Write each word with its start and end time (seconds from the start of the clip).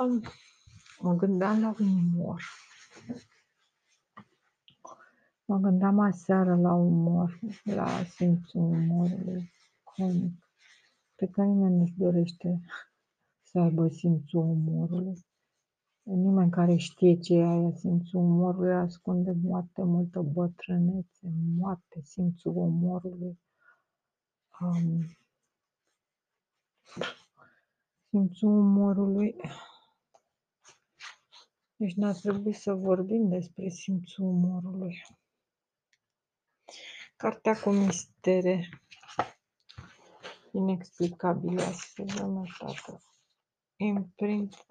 Am, 0.00 0.22
mă 1.00 1.14
gândeam 1.14 1.60
la 1.60 1.74
umor. 1.80 2.42
Mă 5.44 5.56
gândeam 5.56 5.98
aseară 5.98 6.56
la 6.56 6.74
umor, 6.74 7.38
la 7.62 8.04
simțul 8.04 8.60
umorului 8.60 9.52
comic, 9.82 10.48
pe 11.14 11.26
care 11.26 11.48
nimeni 11.48 11.76
nu-și 11.76 11.94
dorește 11.96 12.60
să 13.42 13.58
aibă 13.58 13.88
simțul 13.88 14.40
umorului. 14.40 15.26
Nimeni 16.02 16.50
care 16.50 16.76
știe 16.76 17.18
ce 17.18 17.34
e 17.34 17.42
aia 17.42 17.72
simțul 17.74 18.20
umorului 18.20 18.74
ascunde 18.74 19.32
foarte 19.46 19.82
multă 19.82 20.20
bătrânețe, 20.20 21.32
moarte 21.58 22.00
simțul 22.02 22.56
umorului. 22.56 23.40
Um, 24.60 25.06
simțul 28.10 28.48
umorului. 28.48 29.36
Deci 31.80 31.94
n-ar 31.94 32.14
trebui 32.14 32.52
să 32.52 32.72
vorbim 32.72 33.28
despre 33.28 33.68
simțul 33.68 34.24
umorului. 34.24 35.02
Cartea 37.16 37.60
cu 37.60 37.70
mistere 37.70 38.68
inexplicabile, 40.52 41.62
să 41.62 42.02
vă 42.06 42.42
tată. 42.58 43.02
Imprint, 43.76 44.66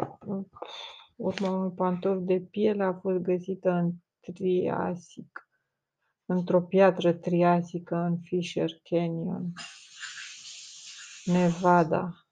urma 1.15 1.49
unui 1.49 1.71
pantof 1.75 2.17
de 2.21 2.39
piele 2.39 2.83
a 2.83 2.93
fost 2.93 3.17
găsită 3.17 3.69
în 3.69 3.91
Triasic, 4.19 5.49
într-o 6.25 6.61
piatră 6.61 7.13
triasică 7.13 7.95
în 7.95 8.19
Fisher 8.21 8.71
Canyon, 8.83 9.53
Nevada. 11.25 12.28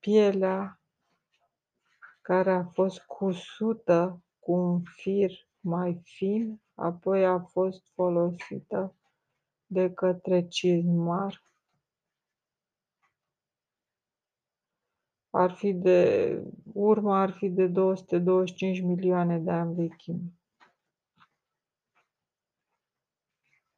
Pielea 0.00 0.80
care 2.20 2.52
a 2.52 2.64
fost 2.64 3.00
cusută 3.00 4.22
cu 4.38 4.52
un 4.52 4.82
fir 4.82 5.30
mai 5.60 6.00
fin, 6.04 6.60
apoi 6.74 7.26
a 7.26 7.38
fost 7.38 7.92
folosită 7.94 8.94
de 9.66 9.92
către 9.92 10.48
cizmar. 10.48 11.42
Ar 15.30 15.54
fi 15.54 15.72
de, 15.72 16.42
urma 16.72 17.20
ar 17.20 17.30
fi 17.30 17.48
de 17.48 17.66
225 17.66 18.80
milioane 18.80 19.38
de 19.38 19.50
ani 19.50 19.74
vechime. 19.74 20.32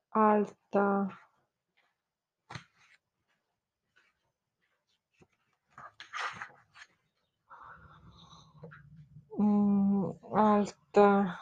Alta 0.09 1.07
alta 10.33 11.39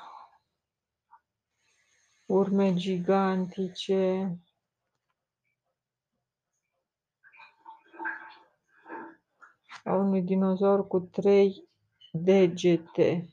urme 2.26 2.74
gigantice 2.74 4.38
a 9.84 9.94
unui 9.94 10.22
dinozaur 10.22 10.86
cu 10.86 11.00
trei 11.00 11.68
degete 12.12 13.28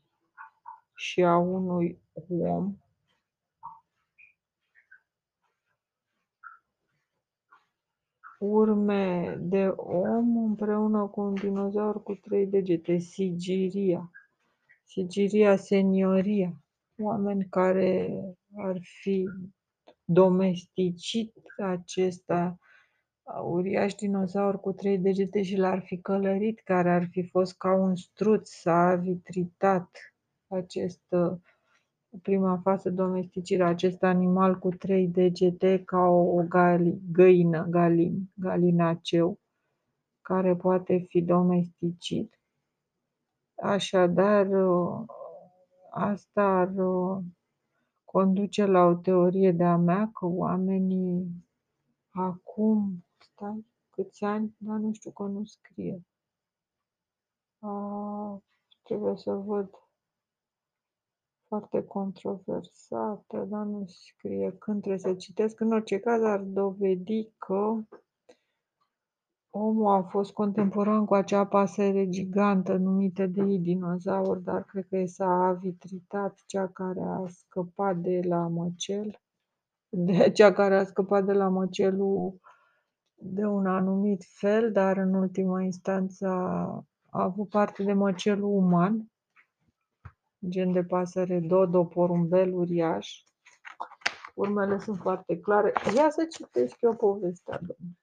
și 0.96 1.24
a 1.24 1.38
unui 1.38 2.02
om. 2.28 2.78
Urme 8.40 9.36
de 9.40 9.68
om 9.78 10.38
împreună 10.38 11.08
cu 11.08 11.22
un 11.22 11.34
dinozaur 11.34 12.04
cu 12.04 12.14
trei 12.16 12.48
degete, 12.48 12.98
Sigiria. 12.98 14.12
Sigiria 14.88 15.56
senioria, 15.56 16.64
oameni 17.02 17.48
care 17.50 18.10
ar 18.56 18.78
fi 19.02 19.30
domesticit 20.04 21.34
acesta 21.58 22.58
uriaș 23.44 23.94
dinozaur 23.94 24.60
cu 24.60 24.72
trei 24.72 24.98
degete 24.98 25.42
și 25.42 25.56
l-ar 25.56 25.82
fi 25.86 25.98
călărit, 25.98 26.60
care 26.60 26.92
ar 26.92 27.08
fi 27.12 27.28
fost 27.30 27.58
ca 27.58 27.74
un 27.74 27.96
struț, 27.96 28.50
s-a 28.50 28.96
vitritat 28.96 29.90
acest 30.48 31.04
prima 32.22 32.60
fază 32.64 32.90
domesticire, 32.90 33.64
acest 33.64 34.04
animal 34.04 34.60
cu 34.60 34.70
trei 34.70 35.08
degete 35.08 35.84
ca 35.84 36.00
o, 36.00 36.36
o 36.38 36.44
gali, 36.48 37.00
găină, 37.12 37.66
galin, 37.70 38.32
galinaceu, 38.34 39.40
care 40.22 40.56
poate 40.56 40.98
fi 40.98 41.22
domesticit. 41.22 42.35
Așadar, 43.56 44.48
asta 45.90 46.44
ar 46.44 46.74
conduce 48.04 48.66
la 48.66 48.84
o 48.84 48.96
teorie 48.96 49.52
de-a 49.52 49.78
mea 49.78 50.10
că 50.14 50.26
oamenii 50.26 51.46
acum, 52.10 53.06
stai, 53.18 53.66
câți 53.90 54.24
ani, 54.24 54.56
dar 54.58 54.78
nu 54.78 54.94
știu 54.94 55.12
că 55.12 55.24
nu 55.24 55.44
scrie. 55.44 56.06
A, 57.60 58.42
trebuie 58.84 59.18
să 59.18 59.32
văd 59.32 59.70
foarte 61.48 61.84
controversată, 61.84 63.46
dar 63.50 63.66
nu 63.66 63.86
scrie 63.86 64.52
când 64.52 64.80
trebuie 64.80 65.00
să 65.00 65.14
citesc. 65.16 65.60
În 65.60 65.72
orice 65.72 66.00
caz 66.00 66.24
ar 66.24 66.40
dovedi 66.40 67.30
că 67.38 67.76
Omul 69.58 69.94
a 69.94 70.02
fost 70.02 70.34
contemporan 70.34 71.06
cu 71.06 71.14
acea 71.14 71.46
pasăre 71.46 72.10
gigantă 72.10 72.74
numită 72.74 73.26
de 73.26 73.42
ei 73.42 73.60
dinozaur, 73.60 74.38
dar 74.38 74.64
cred 74.64 74.88
că 74.90 75.06
s-a 75.06 75.46
avitritat 75.46 76.44
cea 76.46 76.68
care 76.68 77.02
a 77.02 77.24
scăpat 77.28 77.98
de 77.98 78.20
la 78.24 78.48
măcel, 78.48 79.22
de 79.90 80.30
cea 80.36 80.54
care 80.54 80.78
a 80.78 80.84
scăpat 80.84 81.26
de 81.26 81.34
la 81.34 81.48
măcelul 81.48 82.40
de 83.14 83.46
un 83.46 83.68
anumit 83.68 84.24
fel, 84.28 84.72
dar 84.72 84.98
în 84.98 85.14
ultima 85.14 85.62
instanță 85.62 86.28
a, 86.28 86.86
a 87.10 87.24
avut 87.24 87.50
parte 87.50 87.84
de 87.84 87.94
măcelul 87.94 88.56
uman, 88.56 89.12
gen 90.48 90.72
de 90.72 90.84
pasăre 90.84 91.40
dodo, 91.40 91.86
porumbel 91.86 92.54
uriaș. 92.54 93.24
Urmele 94.34 94.80
sunt 94.80 94.98
foarte 94.98 95.40
clare. 95.40 95.74
Ia 95.96 96.10
să 96.10 96.26
citesc 96.26 96.82
eu 96.82 96.96
povestea, 96.96 97.58
domnule 97.58 97.98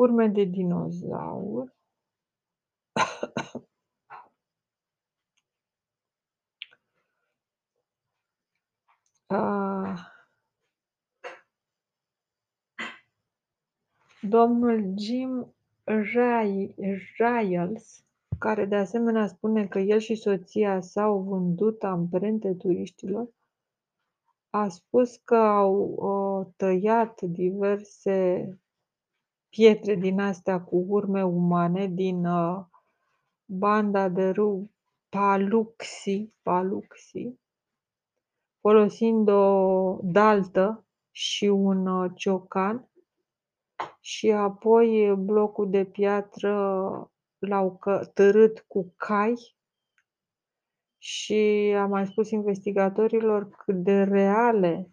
urme 0.00 0.28
de 0.28 0.44
dinozaur. 0.44 1.74
Domnul 14.22 14.94
Jim 14.98 15.54
Giles, 16.02 18.04
care 18.38 18.64
de 18.64 18.76
asemenea 18.76 19.26
spune 19.26 19.66
că 19.66 19.78
el 19.78 19.98
și 19.98 20.14
soția 20.14 20.80
s-au 20.80 21.22
vândut 21.22 21.82
amprente 21.82 22.54
turiștilor, 22.54 23.28
a 24.50 24.68
spus 24.68 25.16
că 25.16 25.36
au 25.36 25.80
uh, 25.80 26.46
tăiat 26.56 27.20
diverse 27.20 28.48
pietre 29.50 29.94
din 29.94 30.20
astea 30.20 30.60
cu 30.60 30.84
urme 30.88 31.24
umane 31.24 31.86
din 31.86 32.26
uh, 32.26 32.64
banda 33.44 34.08
de 34.08 34.28
râu 34.28 34.70
Paluxi, 35.08 36.32
Paluxi, 36.42 37.38
folosind 38.60 39.28
o 39.28 39.98
daltă 40.02 40.84
și 41.10 41.44
un 41.44 41.86
uh, 41.86 42.10
ciocan 42.14 42.90
și 44.00 44.30
apoi 44.30 45.14
blocul 45.16 45.70
de 45.70 45.84
piatră 45.84 46.54
l-au 47.38 47.78
târât 48.14 48.64
cu 48.68 48.94
cai 48.96 49.54
și 50.98 51.74
am 51.78 51.90
mai 51.90 52.06
spus 52.06 52.30
investigatorilor 52.30 53.48
cât 53.48 53.82
de 53.82 54.02
reale, 54.02 54.90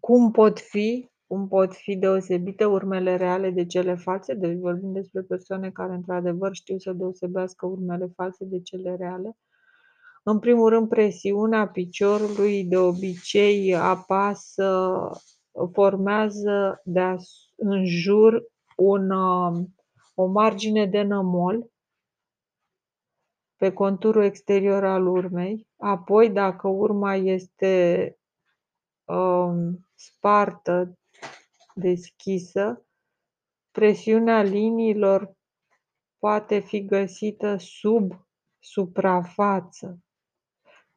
cum 0.00 0.30
pot 0.30 0.60
fi 0.60 1.10
cum 1.26 1.48
pot 1.48 1.74
fi 1.74 1.96
deosebite 1.96 2.64
urmele 2.64 3.16
reale 3.16 3.50
de 3.50 3.66
cele 3.66 3.94
false, 3.94 4.34
deci 4.34 4.58
vorbim 4.58 4.92
despre 4.92 5.22
persoane 5.22 5.70
care 5.70 5.94
într-adevăr 5.94 6.54
știu 6.54 6.78
să 6.78 6.92
deosebească 6.92 7.66
urmele 7.66 8.06
false 8.14 8.44
de 8.44 8.60
cele 8.60 8.96
reale. 8.96 9.36
În 10.22 10.38
primul 10.38 10.68
rând, 10.68 10.88
presiunea 10.88 11.68
piciorului 11.68 12.64
de 12.64 12.76
obicei 12.76 13.74
apasă, 13.74 15.10
formează 15.72 16.80
de 16.84 17.16
în 17.56 17.84
jur 17.84 18.44
un, 18.76 19.10
o 20.14 20.26
margine 20.26 20.86
de 20.86 21.02
nămol 21.02 21.70
pe 23.56 23.72
conturul 23.72 24.22
exterior 24.22 24.84
al 24.84 25.06
urmei. 25.06 25.68
Apoi, 25.76 26.30
dacă 26.30 26.68
urma 26.68 27.14
este 27.14 28.16
um, 29.04 29.88
spartă 29.94 30.98
deschisă, 31.76 32.86
presiunea 33.70 34.42
liniilor 34.42 35.36
poate 36.18 36.58
fi 36.58 36.84
găsită 36.84 37.56
sub 37.58 38.26
suprafață. 38.58 39.98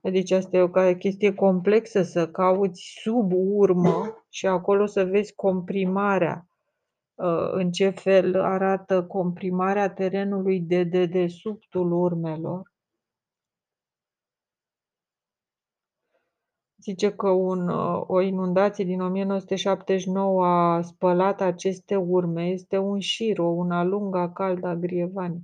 Adică 0.02 0.36
asta 0.36 0.58
e 0.58 0.62
o 0.62 0.96
chestie 0.96 1.34
complexă 1.34 2.02
să 2.02 2.30
cauți 2.30 3.00
sub 3.02 3.32
urmă 3.34 4.26
și 4.30 4.48
acolo 4.48 4.86
să 4.86 5.06
vezi 5.06 5.36
comprimarea. 5.36 6.48
Uh, 7.16 7.52
în 7.52 7.72
ce 7.72 7.90
fel 7.90 8.42
arată 8.42 9.04
comprimarea 9.06 9.90
terenului 9.90 10.60
de 10.60 10.84
dedesubtul 10.84 11.92
urmelor. 11.92 12.72
Zice 16.82 17.12
că 17.12 17.30
un, 17.30 17.68
uh, 17.68 18.04
o 18.08 18.22
inundație 18.22 18.86
din 18.86 19.02
1979 19.02 20.46
a 20.46 20.82
spălat 20.82 21.42
aceste 21.42 21.96
urme. 21.96 22.46
Este 22.46 22.78
un 22.78 23.00
șir, 23.00 23.40
o 23.40 23.48
una 23.48 23.84
lungă, 23.84 24.32
caldă, 24.34 24.74
grievani. 24.74 25.44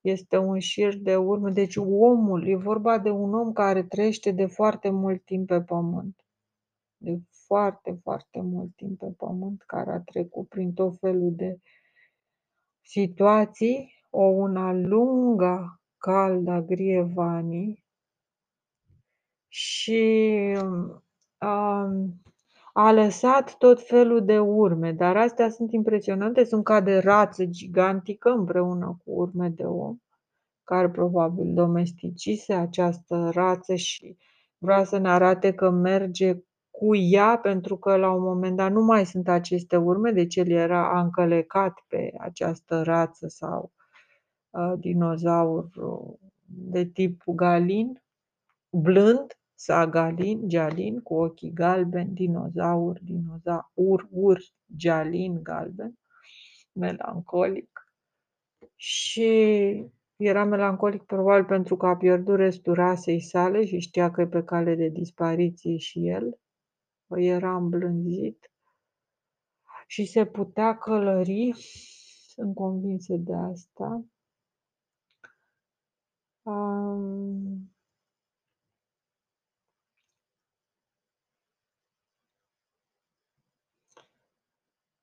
Este 0.00 0.36
un 0.36 0.58
șir 0.58 0.96
de 0.96 1.16
urme. 1.16 1.50
Deci 1.50 1.76
omul, 1.76 2.48
e 2.48 2.56
vorba 2.56 2.98
de 2.98 3.10
un 3.10 3.34
om 3.34 3.52
care 3.52 3.82
trăiește 3.82 4.30
de 4.30 4.46
foarte 4.46 4.90
mult 4.90 5.24
timp 5.24 5.46
pe 5.46 5.60
pământ. 5.60 6.24
De 6.96 7.18
foarte, 7.46 7.98
foarte 8.02 8.40
mult 8.40 8.76
timp 8.76 8.98
pe 8.98 9.12
pământ, 9.16 9.62
care 9.62 9.90
a 9.90 10.00
trecut 10.00 10.48
prin 10.48 10.72
tot 10.72 10.98
felul 10.98 11.32
de 11.34 11.58
situații, 12.80 13.92
o 14.10 14.22
una 14.22 14.72
lungă, 14.72 15.80
caldă, 15.96 16.64
grievani, 16.66 17.84
și 19.48 20.56
um, 21.40 22.22
a 22.72 22.92
lăsat 22.92 23.56
tot 23.56 23.86
felul 23.86 24.24
de 24.24 24.38
urme, 24.38 24.92
dar 24.92 25.16
astea 25.16 25.50
sunt 25.50 25.72
impresionante, 25.72 26.44
sunt 26.44 26.64
ca 26.64 26.80
de 26.80 26.98
rață 26.98 27.44
gigantică 27.44 28.30
împreună 28.30 29.00
cu 29.04 29.10
urme 29.10 29.48
de 29.48 29.62
om, 29.62 29.96
care 30.64 30.90
probabil 30.90 31.54
domesticise 31.54 32.54
această 32.54 33.30
rață 33.32 33.74
și 33.74 34.16
vrea 34.58 34.84
să 34.84 34.98
ne 34.98 35.08
arate 35.08 35.52
că 35.52 35.70
merge 35.70 36.36
cu 36.70 36.94
ea, 36.94 37.38
pentru 37.38 37.76
că 37.76 37.96
la 37.96 38.10
un 38.10 38.22
moment 38.22 38.56
dat 38.56 38.72
nu 38.72 38.82
mai 38.84 39.06
sunt 39.06 39.28
aceste 39.28 39.76
urme, 39.76 40.10
deci 40.10 40.36
el 40.36 40.50
era 40.50 41.00
încălecat 41.00 41.84
pe 41.88 42.12
această 42.18 42.82
rață 42.82 43.28
sau 43.28 43.72
uh, 44.50 44.72
dinozaur 44.76 45.68
de 46.44 46.84
tip 46.84 47.22
galin, 47.26 48.02
blând, 48.70 49.37
Sagalin, 49.60 50.48
Gialin, 50.48 51.00
cu 51.00 51.14
ochii 51.14 51.52
galbeni, 51.52 52.14
dinozaur, 52.14 52.98
dinozaur, 53.02 54.08
ur, 54.10 54.40
Gialin, 54.76 55.42
galben, 55.42 55.98
melancolic. 56.72 57.92
Și 58.74 59.30
era 60.16 60.44
melancolic 60.44 61.02
probabil 61.02 61.44
pentru 61.44 61.76
că 61.76 61.86
a 61.86 61.96
pierdut 61.96 62.36
restul 62.36 62.74
rasei 62.74 63.20
sale 63.20 63.64
și 63.64 63.78
știa 63.78 64.10
că 64.10 64.20
e 64.20 64.26
pe 64.26 64.44
cale 64.44 64.74
de 64.74 64.88
dispariție 64.88 65.76
și 65.76 66.08
el. 66.08 66.40
Era 67.08 67.56
îmblânzit 67.56 68.52
și 69.86 70.04
se 70.04 70.26
putea 70.26 70.78
călări, 70.78 71.52
sunt 72.28 72.54
convinsă 72.54 73.14
de 73.16 73.34
asta. 73.34 74.04
Um, 76.42 77.72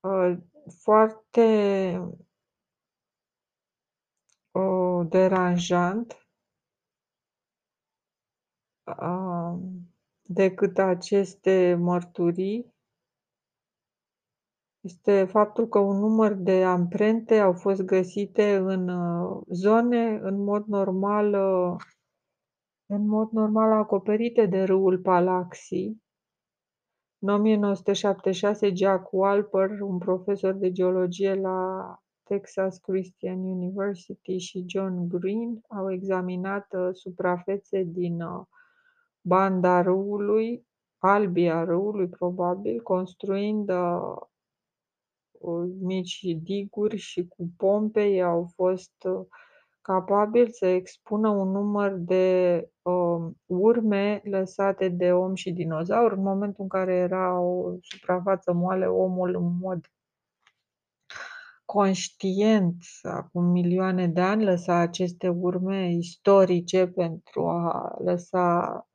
Uh, 0.05 0.37
foarte 0.83 1.47
uh, 4.51 5.07
deranjant 5.09 6.29
uh, 8.83 9.59
decât 10.21 10.77
aceste 10.77 11.75
mărturii. 11.79 12.73
Este 14.79 15.25
faptul 15.25 15.67
că 15.67 15.79
un 15.79 15.97
număr 15.99 16.33
de 16.33 16.63
amprente 16.63 17.39
au 17.39 17.53
fost 17.53 17.81
găsite 17.81 18.55
în 18.55 18.89
zone 19.53 20.19
în 20.21 20.43
mod 20.43 20.65
normal 20.65 21.33
în 22.85 23.07
mod 23.07 23.31
normal 23.31 23.71
acoperite 23.71 24.45
de 24.45 24.63
râul 24.63 24.99
Palaxii 24.99 26.04
în 27.27 27.31
1976, 27.31 28.71
Jack 28.73 29.07
Walper, 29.11 29.79
un 29.81 29.97
profesor 29.97 30.53
de 30.53 30.71
geologie 30.71 31.33
la 31.33 31.99
Texas 32.23 32.77
Christian 32.77 33.39
University 33.39 34.37
și 34.37 34.63
John 34.67 35.07
Green 35.07 35.61
au 35.67 35.91
examinat 35.91 36.73
uh, 36.73 36.89
suprafețe 36.91 37.83
din 37.83 38.21
uh, 38.21 38.45
banda 39.21 39.81
râului, 39.81 40.65
albia 40.97 41.63
râului 41.63 42.07
probabil, 42.07 42.81
construind 42.81 43.69
uh, 43.69 44.17
mici 45.79 46.21
diguri 46.41 46.97
și 46.97 47.27
cu 47.27 47.49
pompe 47.57 48.21
au 48.21 48.51
fost 48.55 48.93
uh, 49.03 49.25
capabil 49.85 50.49
să 50.51 50.65
expună 50.65 51.29
un 51.29 51.51
număr 51.51 51.91
de 51.91 52.69
uh, 52.81 53.31
urme 53.45 54.21
lăsate 54.23 54.89
de 54.89 55.11
om 55.11 55.35
și 55.35 55.51
dinozaur 55.51 56.11
în 56.11 56.21
momentul 56.21 56.63
în 56.63 56.69
care 56.69 56.93
era 56.93 57.39
o 57.39 57.75
suprafață 57.81 58.53
moale, 58.53 58.85
omul 58.85 59.35
în 59.35 59.57
mod 59.57 59.85
conștient, 61.65 62.75
acum 63.01 63.43
milioane 63.43 64.07
de 64.07 64.21
ani, 64.21 64.43
lăsa 64.43 64.75
aceste 64.75 65.27
urme 65.27 65.91
istorice 65.91 66.87
pentru 66.87 67.47
a 67.47 67.95
lăsa 68.03 68.87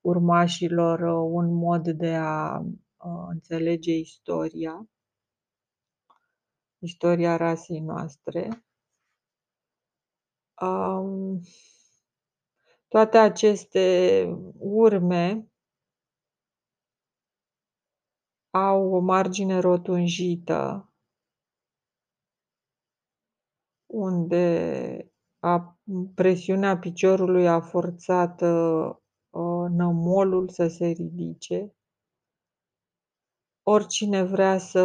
urmașilor 0.00 1.00
uh, 1.00 1.28
un 1.32 1.54
mod 1.54 1.88
de 1.88 2.14
a 2.14 2.58
uh, 2.58 3.26
înțelege 3.28 3.92
istoria, 3.92 4.88
istoria 6.78 7.36
rasei 7.36 7.80
noastre. 7.80 8.62
Um, 10.60 11.40
toate 12.88 13.18
aceste 13.18 14.24
urme 14.58 15.48
au 18.50 18.94
o 18.94 18.98
margine 18.98 19.58
rotunjită 19.58 20.92
unde 23.86 25.12
a, 25.38 25.78
presiunea 26.14 26.78
piciorului 26.78 27.48
a 27.48 27.60
forțat 27.60 28.40
uh, 28.40 28.96
nămolul 29.68 30.48
să 30.48 30.68
se 30.68 30.86
ridice. 30.86 31.72
Oricine 33.62 34.22
vrea 34.22 34.58
să 34.58 34.80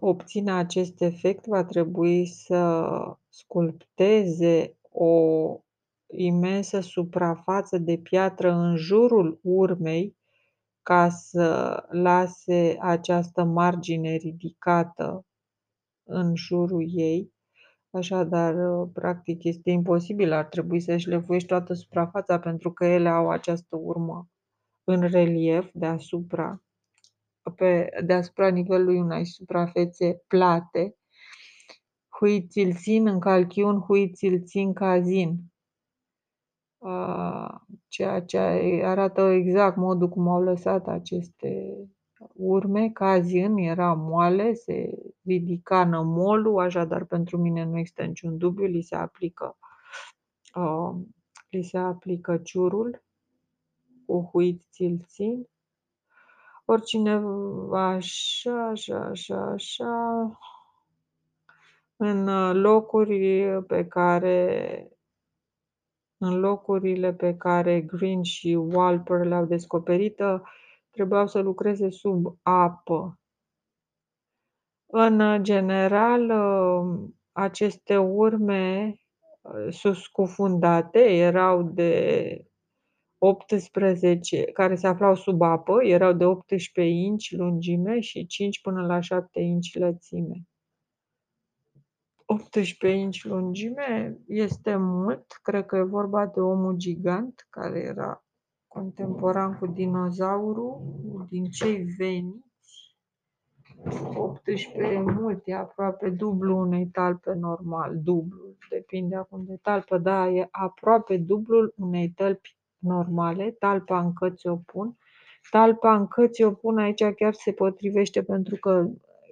obțină 0.00 0.52
acest 0.52 1.00
efect 1.00 1.46
va 1.46 1.64
trebui 1.64 2.26
să 2.26 2.90
sculpteze 3.28 4.77
o 5.00 5.58
imensă 6.06 6.80
suprafață 6.80 7.78
de 7.78 7.96
piatră 7.96 8.52
în 8.52 8.76
jurul 8.76 9.40
urmei 9.42 10.16
ca 10.82 11.08
să 11.08 11.82
lase 11.90 12.76
această 12.80 13.44
margine 13.44 14.14
ridicată 14.14 15.26
în 16.02 16.34
jurul 16.34 16.84
ei. 16.88 17.32
Așadar, 17.90 18.54
practic, 18.92 19.44
este 19.44 19.70
imposibil, 19.70 20.32
ar 20.32 20.44
trebui 20.44 20.80
să 20.80 20.96
șlefuiești 20.96 21.48
toată 21.48 21.74
suprafața 21.74 22.38
pentru 22.38 22.72
că 22.72 22.84
ele 22.84 23.08
au 23.08 23.30
această 23.30 23.76
urmă 23.76 24.28
în 24.84 25.00
relief 25.00 25.70
deasupra, 25.72 26.62
pe, 27.56 27.88
deasupra 28.04 28.48
nivelului 28.48 28.98
unei 28.98 29.26
suprafețe 29.26 30.22
plate 30.26 30.97
hui 32.18 32.46
ți-l 32.46 32.74
țin 32.74 33.06
în 33.06 33.20
calchiun, 33.20 33.78
hui 33.80 34.12
ți-l 34.12 34.42
țin 34.44 34.72
cazin. 34.72 35.38
Ceea 37.88 38.22
ce 38.22 38.38
arată 38.84 39.20
exact 39.20 39.76
modul 39.76 40.08
cum 40.08 40.28
au 40.28 40.42
lăsat 40.42 40.86
aceste 40.86 41.76
urme, 42.32 42.90
cazin 42.90 43.56
era 43.56 43.94
moale, 43.94 44.54
se 44.54 44.90
ridica 45.24 45.84
nămolul, 45.84 46.60
așadar 46.60 47.04
pentru 47.04 47.38
mine 47.38 47.64
nu 47.64 47.78
există 47.78 48.02
niciun 48.02 48.38
dubiu, 48.38 48.66
li 48.66 48.82
se 48.82 48.94
aplică, 48.94 49.58
uh, 50.54 50.96
li 51.50 51.62
se 51.62 51.78
aplică 51.78 52.36
ciurul 52.36 53.02
cu 54.06 54.28
huit 54.32 54.62
ți-l 54.70 55.04
țin. 55.06 55.48
Oricine 56.64 57.22
așa, 57.72 58.68
așa, 58.68 58.98
așa, 58.98 59.50
așa, 59.50 60.38
în 62.00 62.28
uh, 62.28 62.54
locuri 62.54 63.48
pe 63.66 63.86
care 63.86 64.88
în 66.20 66.38
locurile 66.38 67.14
pe 67.14 67.36
care 67.36 67.80
Green 67.80 68.22
și 68.22 68.54
Walper 68.54 69.26
le-au 69.26 69.44
descoperit, 69.44 70.20
uh, 70.20 70.40
trebuiau 70.90 71.26
să 71.26 71.40
lucreze 71.40 71.90
sub 71.90 72.38
apă. 72.42 73.18
În 74.86 75.42
general, 75.42 76.30
uh, 76.30 77.10
aceste 77.32 77.96
urme 77.96 78.94
ă, 79.44 79.70
scufundate, 79.94 80.98
erau 80.98 81.62
de 81.62 82.42
18 83.18 84.44
care 84.44 84.74
se 84.74 84.86
aflau 84.86 85.14
sub 85.14 85.42
apă, 85.42 85.84
erau 85.84 86.12
de 86.12 86.24
18 86.24 86.80
inci 86.94 87.36
lungime 87.36 88.00
și 88.00 88.26
5 88.26 88.60
până 88.60 88.86
la 88.86 89.00
7 89.00 89.40
inci 89.40 89.78
lățime. 89.78 90.42
18 92.30 92.88
inci 92.88 93.24
lungime 93.24 94.18
este 94.26 94.76
mult, 94.76 95.38
cred 95.42 95.66
că 95.66 95.76
e 95.76 95.82
vorba 95.82 96.26
de 96.26 96.40
omul 96.40 96.74
gigant 96.76 97.46
care 97.50 97.78
era 97.78 98.24
contemporan 98.66 99.58
cu 99.58 99.66
dinozaurul, 99.66 100.80
din 101.28 101.44
cei 101.44 101.82
veniți. 101.82 102.96
18 104.14 104.78
e 104.78 105.00
mult, 105.00 105.42
e 105.44 105.54
aproape 105.54 106.10
dublu 106.10 106.58
unei 106.58 106.86
talpe 106.86 107.32
normal, 107.32 107.98
dublu, 108.02 108.56
depinde 108.70 109.16
acum 109.16 109.44
de 109.44 109.58
talpă, 109.62 109.98
da, 109.98 110.28
e 110.28 110.48
aproape 110.50 111.16
dublul 111.16 111.74
unei 111.76 112.08
tălpi 112.08 112.56
normale, 112.78 113.50
talpa 113.50 114.00
în 114.00 114.12
căți 114.12 114.46
o 114.46 114.56
pun. 114.56 114.96
Talpa 115.50 115.94
în 115.94 116.06
căți 116.06 116.42
o 116.42 116.52
pun 116.52 116.78
aici 116.78 117.04
chiar 117.04 117.34
se 117.34 117.52
potrivește 117.52 118.22
pentru 118.22 118.56
că 118.56 118.88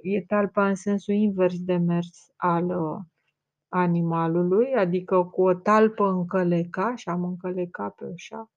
e 0.07 0.25
talpa 0.27 0.69
în 0.69 0.75
sensul 0.75 1.15
invers 1.15 1.59
de 1.59 1.77
mers 1.77 2.33
al 2.37 2.65
uh, 2.65 3.01
animalului, 3.69 4.75
adică 4.75 5.25
cu 5.25 5.43
o 5.43 5.55
talpă 5.55 6.05
încăleca 6.05 6.95
și 6.95 7.09
am 7.09 7.25
încălecat 7.25 7.95
pe 7.95 8.05
așa, 8.15 8.51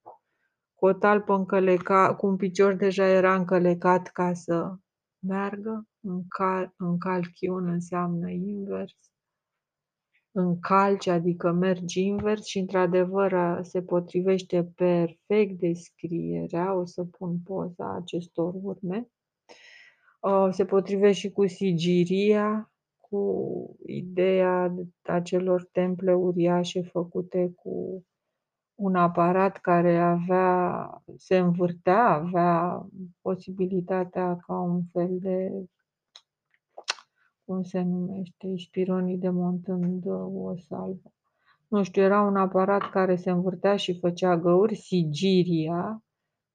cu 0.76 0.86
o 0.86 0.94
talpă 0.94 1.34
încăleca, 1.34 2.16
cu 2.16 2.28
un 2.28 2.36
picior 2.36 2.74
deja 2.74 3.08
era 3.08 3.36
încălecat 3.36 4.08
ca 4.08 4.34
să 4.34 4.76
meargă, 5.20 5.88
încal, 6.00 6.74
încalchiun 6.78 7.68
înseamnă 7.68 8.30
invers, 8.30 9.12
încalci, 10.32 11.08
adică 11.08 11.52
mergi 11.52 12.02
invers 12.02 12.46
și 12.46 12.60
într-adevăr 12.60 13.60
se 13.62 13.82
potrivește 13.82 14.64
perfect 14.76 15.60
descrierea, 15.60 16.74
o 16.74 16.86
să 16.86 17.04
pun 17.04 17.40
poza 17.40 17.96
acestor 17.96 18.54
urme, 18.62 19.10
se 20.52 20.66
potrivește 20.66 21.20
și 21.20 21.32
cu 21.32 21.48
sigiria, 21.48 22.72
cu 22.98 23.76
ideea 23.86 24.76
acelor 25.02 25.68
temple 25.72 26.14
uriașe 26.14 26.82
făcute 26.82 27.54
cu 27.56 28.04
un 28.76 28.96
aparat 28.96 29.58
care 29.58 29.98
avea, 29.98 30.90
se 31.18 31.38
învârtea, 31.38 32.06
avea 32.06 32.86
posibilitatea 33.22 34.38
ca 34.38 34.60
un 34.60 34.82
fel 34.92 35.18
de, 35.20 35.52
cum 37.46 37.64
se 37.64 37.82
numește, 37.82 38.54
spironii 38.58 39.18
demontând 39.18 40.04
o 40.34 40.56
salvă. 40.56 41.14
Nu 41.68 41.84
știu, 41.84 42.02
era 42.02 42.22
un 42.22 42.36
aparat 42.36 42.90
care 42.90 43.16
se 43.16 43.30
învârtea 43.30 43.76
și 43.76 44.00
făcea 44.00 44.38
găuri, 44.38 44.76
sigiria, 44.76 46.04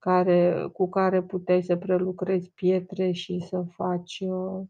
care, 0.04 0.68
cu 0.72 0.88
care 0.88 1.22
puteai 1.22 1.62
să 1.62 1.76
prelucrezi 1.76 2.50
pietre 2.50 3.10
și 3.12 3.44
să 3.48 3.64
faci 3.70 4.20
uh, 4.20 4.66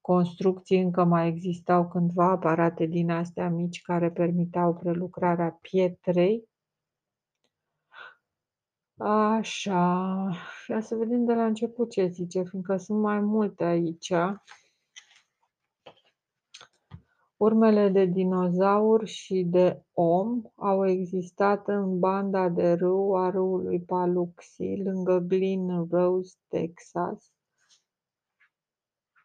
construcții. 0.00 0.80
Încă 0.80 1.04
mai 1.04 1.28
existau 1.28 1.88
cândva 1.88 2.30
aparate 2.30 2.86
din 2.86 3.10
astea 3.10 3.50
mici 3.50 3.82
care 3.82 4.10
permiteau 4.10 4.74
prelucrarea 4.74 5.58
pietrei 5.60 6.48
Așa, 8.98 10.30
ia 10.68 10.80
să 10.80 10.94
vedem 10.94 11.24
de 11.24 11.34
la 11.34 11.44
început 11.44 11.90
ce 11.90 12.06
zice, 12.06 12.42
fiindcă 12.42 12.76
sunt 12.76 13.00
mai 13.00 13.20
multe 13.20 13.64
aici. 13.64 14.12
Urmele 17.38 17.88
de 17.88 18.04
dinozaur 18.04 19.06
și 19.06 19.46
de 19.50 19.82
om 19.92 20.42
au 20.54 20.88
existat 20.88 21.68
în 21.68 21.98
banda 21.98 22.48
de 22.48 22.72
râu 22.72 23.16
a 23.16 23.30
râului 23.30 23.80
Paluxy, 23.80 24.76
lângă 24.76 25.18
Glen 25.18 25.86
Rose, 25.90 26.36
Texas. 26.48 27.32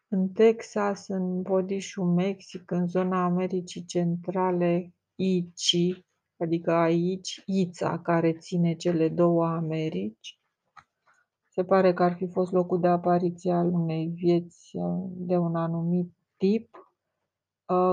În 0.08 0.28
Texas, 0.28 1.08
în 1.08 1.42
Bodișul 1.42 2.04
Mexic, 2.04 2.70
în 2.70 2.86
zona 2.86 3.24
Americii 3.24 3.84
Centrale, 3.84 4.94
Ici, 5.14 6.04
adică 6.36 6.72
aici 6.72 7.42
Ița 7.46 7.98
care 7.98 8.32
ține 8.32 8.74
cele 8.74 9.08
două 9.08 9.46
Americi. 9.46 10.40
Se 11.48 11.64
pare 11.64 11.92
că 11.92 12.02
ar 12.02 12.14
fi 12.14 12.26
fost 12.26 12.52
locul 12.52 12.80
de 12.80 12.88
apariție 12.88 13.52
al 13.52 13.66
unei 13.72 14.06
vieți 14.06 14.76
uh, 14.76 15.10
de 15.10 15.36
un 15.36 15.56
anumit 15.56 16.12
tip, 16.36 16.74
uh, 16.74 16.91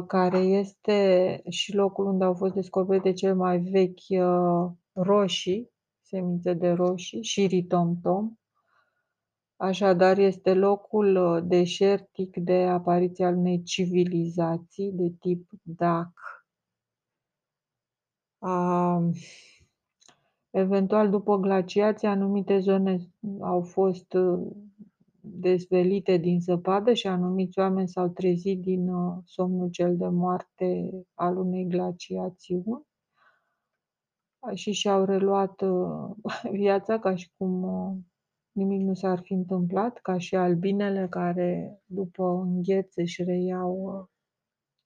care 0.08 0.38
este 0.38 1.42
și 1.50 1.76
locul 1.76 2.06
unde 2.06 2.24
au 2.24 2.34
fost 2.34 2.54
descoperite 2.54 3.14
cele 3.14 3.34
mai 3.34 3.60
vechi 3.60 4.10
uh, 4.10 4.72
roșii, 4.92 5.72
semințe 6.02 6.54
de 6.54 6.70
roșii 6.70 7.24
și 7.24 7.46
ritomtom. 7.46 8.34
Așadar, 9.56 10.18
este 10.18 10.54
locul 10.54 11.44
deșertic 11.48 12.38
de 12.38 12.54
apariție 12.54 13.26
al 13.26 13.36
unei 13.36 13.64
civilizații 13.64 14.92
de 14.92 15.14
tip 15.20 15.50
DAC, 15.62 16.12
Eventual, 20.52 21.10
după 21.10 21.38
glaciație, 21.38 22.08
anumite 22.08 22.60
zone 22.60 23.00
au 23.42 23.62
fost 23.62 24.14
uh, 24.14 24.48
dezvelite 25.22 26.18
din 26.18 26.42
zăpadă 26.42 26.94
și 26.94 27.08
anumiți 27.08 27.60
oameni 27.60 27.88
s-au 27.88 28.08
trezit 28.08 28.62
din 28.62 28.90
uh, 28.90 29.18
somnul 29.26 29.70
cel 29.70 29.98
de 29.98 30.08
moarte 30.08 30.92
al 31.14 31.38
unei 31.38 31.68
glaciațiuni 31.68 32.88
și 34.54 34.72
și-au 34.72 35.06
reluat 35.06 35.62
uh, 35.62 36.10
viața 36.52 37.00
ca 37.00 37.16
și 37.16 37.32
cum 37.38 37.66
nimic 38.52 38.82
nu 38.82 38.94
s-ar 38.94 39.20
fi 39.24 39.34
întâmplat, 39.34 39.98
ca 39.98 40.18
și 40.18 40.36
albinele 40.36 41.08
care 41.10 41.80
după 41.86 42.24
îngheț 42.24 42.96
își 42.96 43.24
reiau 43.24 44.10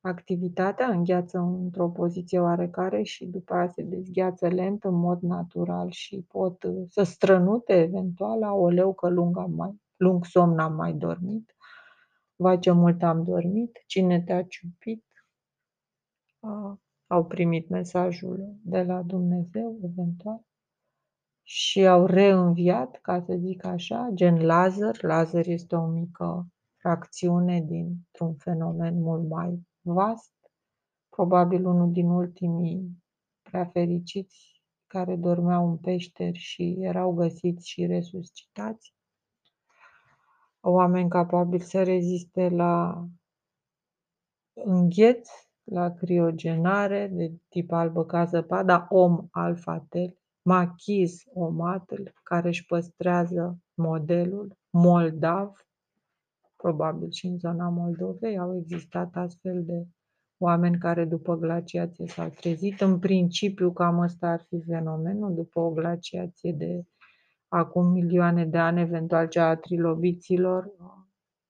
Activitatea 0.05 0.87
îngheață 0.89 1.37
într-o 1.37 1.89
poziție 1.89 2.39
oarecare 2.39 3.03
și 3.03 3.25
după 3.25 3.53
aia 3.53 3.67
se 3.67 3.83
dezgheață 3.83 4.47
lent 4.47 4.83
în 4.83 4.93
mod 4.93 5.21
natural 5.21 5.89
și 5.89 6.25
pot 6.27 6.63
uh, 6.63 6.83
să 6.89 7.03
strănute 7.03 7.73
eventual, 7.73 8.43
aoleu 8.43 8.93
că 8.93 9.09
lung, 9.09 9.37
am 9.37 9.51
mai, 9.51 9.81
lung 10.03 10.25
somn 10.25 10.59
am 10.59 10.73
mai 10.73 10.93
dormit, 10.93 11.55
vai 12.35 12.59
ce 12.59 12.71
mult 12.71 13.03
am 13.03 13.23
dormit, 13.23 13.83
cine 13.87 14.21
te-a 14.21 14.43
ciupit, 14.43 15.05
au 17.07 17.25
primit 17.25 17.69
mesajul 17.69 18.55
de 18.63 18.83
la 18.83 19.01
Dumnezeu 19.01 19.79
eventual 19.83 20.45
și 21.43 21.87
au 21.87 22.05
reînviat, 22.05 22.99
ca 23.01 23.23
să 23.25 23.35
zic 23.35 23.65
așa, 23.65 24.09
gen 24.13 24.45
laser. 24.45 25.03
Laser 25.03 25.47
este 25.47 25.75
o 25.75 25.85
mică 25.85 26.47
fracțiune 26.75 27.61
dintr-un 27.61 28.35
fenomen 28.35 29.01
mult 29.01 29.29
mai 29.29 29.67
vast, 29.81 30.33
probabil 31.09 31.65
unul 31.65 31.91
din 31.91 32.07
ultimii 32.07 33.03
prea 33.41 33.65
fericiți 33.65 34.61
care 34.87 35.15
dormeau 35.15 35.69
în 35.69 35.77
peșteri 35.77 36.37
și 36.37 36.75
erau 36.79 37.13
găsiți 37.13 37.69
și 37.69 37.85
resuscitați. 37.85 38.93
Oameni 40.65 41.09
capabili 41.09 41.63
să 41.63 41.83
reziste 41.83 42.49
la 42.49 43.05
îngheț, 44.53 45.29
la 45.63 45.93
criogenare 45.93 47.07
de 47.13 47.31
tip 47.49 47.71
albă 47.71 48.05
ca 48.05 48.25
zăpada, 48.25 48.87
om 48.89 49.27
alfatel, 49.31 50.17
machiz 50.41 51.23
omatl, 51.33 52.01
care 52.23 52.47
își 52.47 52.65
păstrează 52.65 53.57
modelul, 53.73 54.57
moldav, 54.69 55.63
Probabil 56.63 57.11
și 57.11 57.25
în 57.25 57.37
zona 57.37 57.69
Moldovei 57.69 58.37
au 58.37 58.57
existat 58.57 59.15
astfel 59.15 59.63
de 59.63 59.87
oameni 60.37 60.77
care 60.77 61.05
după 61.05 61.35
glaciație 61.35 62.07
s-au 62.07 62.29
trezit. 62.29 62.81
În 62.81 62.99
principiu 62.99 63.71
cam 63.71 63.99
ăsta 63.99 64.27
ar 64.27 64.45
fi 64.47 64.61
fenomenul 64.61 65.33
după 65.33 65.59
o 65.59 65.71
glaciație 65.71 66.51
de 66.51 66.83
acum 67.53 67.91
milioane 67.91 68.45
de 68.45 68.57
ani, 68.57 68.81
eventual 68.81 69.27
cea 69.27 69.47
a 69.47 69.55
trilobiților, 69.55 70.71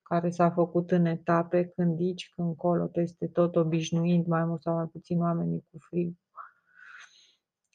care 0.01 0.29
s-a 0.29 0.49
făcut 0.49 0.91
în 0.91 1.05
etape, 1.05 1.65
când 1.65 1.99
aici, 1.99 2.31
când 2.35 2.55
colo, 2.55 2.87
peste 2.87 3.27
tot, 3.27 3.55
obișnuind 3.55 4.25
mai 4.25 4.45
mult 4.45 4.61
sau 4.61 4.75
mai 4.75 4.85
puțin 4.85 5.21
oamenii 5.21 5.65
cu 5.71 5.77
frig. 5.79 6.13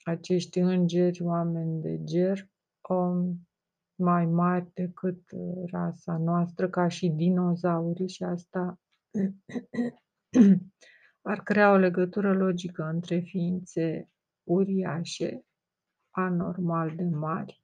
Acești 0.03 0.59
îngeri, 0.59 1.23
oameni 1.23 1.81
de 1.81 2.05
ger, 2.05 2.49
um, 2.89 3.49
mai 3.95 4.27
mari 4.27 4.71
decât 4.75 5.31
uh, 5.31 5.71
rasa 5.71 6.19
noastră, 6.19 6.69
ca 6.69 6.89
și 6.89 7.09
dinozaurii 7.09 8.09
și 8.09 8.25
asta 8.25 8.81
ar 11.31 11.43
crea 11.43 11.73
o 11.73 11.77
legătură 11.77 12.33
logică 12.33 12.83
între 12.83 13.19
ființe 13.19 14.11
uriașe, 14.43 15.45
anormal 16.11 16.97
de 16.97 17.05
mari, 17.05 17.63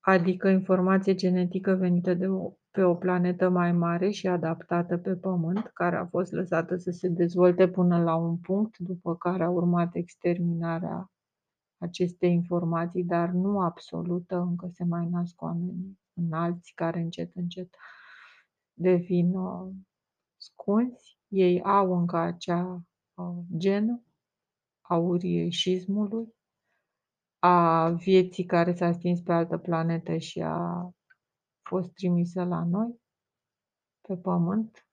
adică 0.00 0.48
informație 0.48 1.14
genetică 1.14 1.72
venită 1.74 2.14
de 2.14 2.26
o 2.28 2.52
pe 2.70 2.82
o 2.82 2.94
planetă 2.94 3.48
mai 3.48 3.72
mare 3.72 4.10
și 4.10 4.26
adaptată 4.26 4.98
pe 4.98 5.14
Pământ, 5.14 5.70
care 5.74 5.96
a 5.96 6.06
fost 6.06 6.32
lăsată 6.32 6.76
să 6.76 6.90
se 6.90 7.08
dezvolte 7.08 7.68
până 7.68 8.02
la 8.02 8.14
un 8.14 8.36
punct, 8.36 8.78
după 8.78 9.16
care 9.16 9.44
a 9.44 9.50
urmat 9.50 9.94
exterminarea 9.94 11.10
acestei 11.78 12.32
informații, 12.32 13.04
dar 13.04 13.28
nu 13.28 13.60
absolută, 13.60 14.36
încă 14.36 14.68
se 14.72 14.84
mai 14.84 15.08
nasc 15.08 15.42
oameni 15.42 15.98
înalți 16.14 16.72
care 16.74 17.00
încet, 17.00 17.34
încet 17.34 17.74
devin 18.72 19.34
uh, 19.34 19.70
scunzi. 20.36 21.18
Ei 21.28 21.62
au 21.62 21.98
încă 21.98 22.16
acea 22.16 22.82
uh, 23.14 23.36
genă 23.56 24.02
a 24.80 24.96
urișismului, 24.96 26.34
a 27.40 27.88
vieții 27.88 28.44
care 28.44 28.74
s-a 28.74 28.92
stins 28.92 29.20
pe 29.20 29.32
altă 29.32 29.58
planetă 29.58 30.16
și 30.16 30.40
a 30.42 30.90
fost 31.62 31.92
trimisă 31.92 32.44
la 32.44 32.64
noi, 32.64 33.00
pe 34.08 34.16
pământ, 34.16 34.86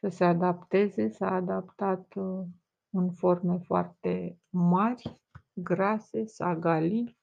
să 0.00 0.08
se 0.08 0.24
adapteze, 0.24 1.08
s-a 1.08 1.30
adaptat 1.30 2.14
uh, 2.14 2.46
în 2.90 3.12
forme 3.12 3.58
foarte 3.58 4.38
mari, 4.48 5.20
grase, 5.52 6.26
sagalii. 6.26 7.20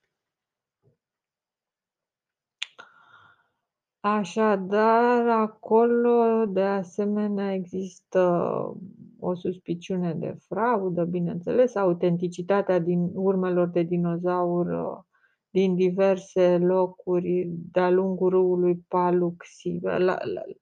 Așadar, 3.99 5.27
acolo, 5.27 6.45
de 6.45 6.63
asemenea, 6.63 7.53
există 7.53 8.73
o 9.19 9.35
suspiciune 9.35 10.13
de 10.13 10.37
fraudă, 10.47 11.03
bineînțeles, 11.03 11.75
autenticitatea 11.75 12.79
din 12.79 13.09
urmelor 13.13 13.67
de 13.67 13.81
dinozaur 13.81 14.65
uh, 14.65 15.03
din 15.49 15.75
diverse 15.75 16.57
locuri 16.57 17.49
de-a 17.71 17.89
lungul 17.89 18.29
râului 18.29 18.75
Paluxy. 18.87 19.79
La, 19.81 19.97
la, 19.97 20.17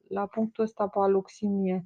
la 0.07 0.25
punctul 0.25 0.63
ăsta 0.63 0.87
Paluximie 0.87 1.85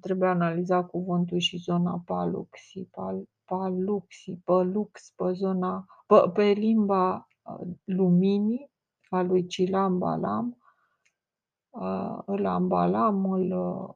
trebuie 0.00 0.28
analizat 0.28 0.90
cuvântul 0.90 1.38
și 1.38 1.56
zona 1.56 2.02
Paluxy, 2.04 2.84
Pal, 2.84 3.24
Paluxy, 3.44 4.36
Palux, 4.44 5.12
pe 5.16 5.32
zona, 5.32 5.84
pe, 6.06 6.30
pe 6.32 6.44
limba 6.44 7.28
uh, 7.42 7.68
luminii 7.84 8.70
a 9.08 9.22
lui 9.22 9.46
Cilam 9.46 9.98
Balam, 9.98 10.56
uh, 11.70 12.18
îl 12.24 12.46
ambalam, 12.46 13.30
îl 13.30 13.52
uh, 13.52 13.94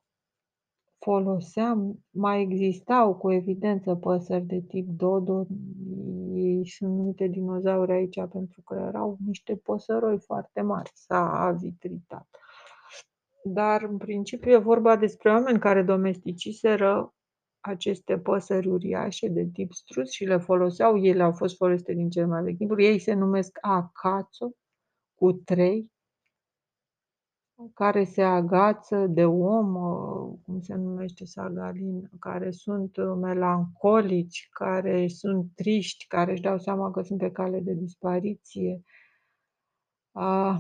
foloseam, 1.05 2.05
mai 2.11 2.41
existau 2.41 3.15
cu 3.15 3.33
evidență 3.33 3.95
păsări 3.95 4.45
de 4.45 4.61
tip 4.61 4.89
dodo, 4.89 5.47
ei 6.35 6.69
sunt 6.69 6.97
numite 6.97 7.27
dinozauri 7.27 7.93
aici 7.93 8.21
pentru 8.33 8.63
că 8.63 8.75
erau 8.89 9.19
niște 9.27 9.57
păsăroi 9.57 10.19
foarte 10.19 10.61
mari, 10.61 10.91
s-a 10.95 11.31
avitritat. 11.31 12.29
Dar 13.45 13.83
în 13.83 13.97
principiu 13.97 14.53
e 14.53 14.57
vorba 14.57 14.97
despre 14.97 15.31
oameni 15.31 15.59
care 15.59 15.83
domesticiseră 15.83 17.15
aceste 17.61 18.19
păsări 18.19 18.69
uriașe 18.69 19.29
de 19.29 19.49
tip 19.53 19.73
strus 19.73 20.11
și 20.11 20.25
le 20.25 20.37
foloseau, 20.37 20.97
ele 20.97 21.23
au 21.23 21.33
fost 21.33 21.57
folosite 21.57 21.93
din 21.93 22.11
cel 22.11 22.27
mai 22.27 22.43
vechi 22.43 22.57
timpuri, 22.57 22.87
ei 22.87 22.99
se 22.99 23.13
numesc 23.13 23.59
acațo, 23.61 24.51
cu 25.15 25.33
trei, 25.33 25.93
care 27.75 28.05
se 28.05 28.23
agață 28.23 29.07
de 29.07 29.25
om, 29.25 29.75
uh, 29.75 30.39
cum 30.45 30.61
se 30.61 30.75
numește 30.75 31.25
sagalin, 31.25 32.11
care 32.19 32.51
sunt 32.51 32.97
uh, 32.97 33.17
melancolici, 33.21 34.49
care 34.53 35.09
sunt 35.09 35.47
triști, 35.55 36.07
care 36.07 36.33
își 36.33 36.41
dau 36.41 36.59
seama 36.59 36.91
că 36.91 37.03
sunt 37.03 37.19
pe 37.19 37.31
cale 37.31 37.61
de 37.61 37.73
dispariție. 37.73 38.83
A, 40.13 40.59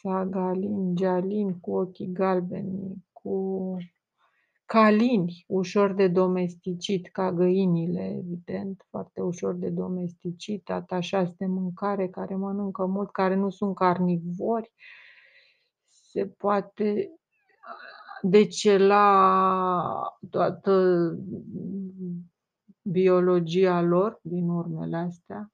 sagalin, 0.00 0.94
gialin 0.94 1.60
cu 1.60 1.70
ochii 1.76 2.12
galbeni, 2.12 3.04
cu 3.12 3.76
calini, 4.66 5.44
ușor 5.48 5.92
de 5.92 6.08
domesticit, 6.08 7.08
ca 7.12 7.32
găinile, 7.32 8.16
evident, 8.18 8.86
foarte 8.90 9.20
ușor 9.20 9.54
de 9.54 9.68
domesticit, 9.70 10.70
atașați 10.70 11.36
de 11.36 11.46
mâncare, 11.46 12.08
care 12.08 12.34
mănâncă 12.36 12.86
mult, 12.86 13.10
care 13.10 13.34
nu 13.34 13.50
sunt 13.50 13.74
carnivori, 13.74 14.72
se 16.14 16.26
poate 16.26 17.20
decela 18.22 20.18
toată 20.30 20.74
biologia 22.82 23.80
lor 23.80 24.20
din 24.22 24.48
urmele 24.48 24.96
astea, 24.96 25.52